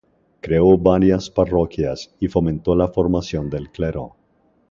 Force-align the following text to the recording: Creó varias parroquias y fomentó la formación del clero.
Creó 0.39 0.79
varias 0.79 1.29
parroquias 1.29 2.11
y 2.19 2.27
fomentó 2.27 2.75
la 2.75 2.87
formación 2.87 3.51
del 3.51 3.69
clero. 3.71 4.15